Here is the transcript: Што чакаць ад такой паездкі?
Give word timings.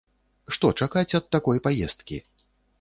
Што 0.57 0.71
чакаць 0.81 1.13
ад 1.21 1.29
такой 1.37 1.63
паездкі? 1.71 2.23